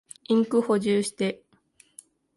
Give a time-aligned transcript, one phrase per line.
[0.29, 1.43] インク補充して。